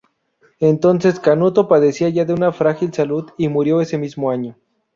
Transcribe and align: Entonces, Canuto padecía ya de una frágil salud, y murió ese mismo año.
Entonces, 0.61 1.19
Canuto 1.19 1.67
padecía 1.67 2.09
ya 2.09 2.25
de 2.25 2.33
una 2.33 2.51
frágil 2.51 2.91
salud, 2.91 3.29
y 3.37 3.49
murió 3.49 3.81
ese 3.81 3.99
mismo 3.99 4.31
año. 4.31 4.57